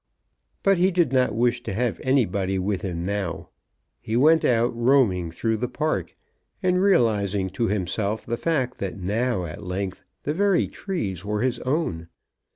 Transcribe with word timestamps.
But 0.63 0.79
he 0.79 0.89
did 0.89 1.13
not 1.13 1.35
wish 1.35 1.61
to 1.61 1.73
have 1.73 2.01
anybody 2.03 2.57
with 2.57 2.81
him 2.81 3.05
now. 3.05 3.49
He 3.99 4.15
went 4.17 4.43
out, 4.43 4.75
roaming 4.75 5.29
through 5.29 5.57
the 5.57 5.67
park, 5.67 6.15
and 6.63 6.81
realising 6.81 7.51
to 7.51 7.67
himself 7.67 8.25
the 8.25 8.35
fact 8.35 8.79
that 8.79 8.97
now, 8.97 9.45
at 9.45 9.61
length, 9.63 10.03
the 10.23 10.33
very 10.33 10.67
trees 10.67 11.23
were 11.23 11.41
his 11.41 11.59
own. 11.59 12.07